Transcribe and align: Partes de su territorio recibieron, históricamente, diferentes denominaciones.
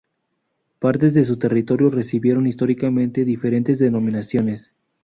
Partes 0.79 1.13
de 1.13 1.23
su 1.23 1.37
territorio 1.37 1.91
recibieron, 1.91 2.47
históricamente, 2.47 3.23
diferentes 3.23 3.77
denominaciones. 3.77 4.71